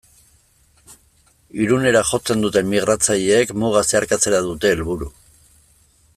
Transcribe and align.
Irunera 1.65 2.01
jotzen 2.13 2.41
duten 2.45 2.73
migratzaileek 2.73 3.55
muga 3.65 3.85
zeharkatzea 3.91 4.41
dute 4.49 4.73
helburu. 4.75 5.13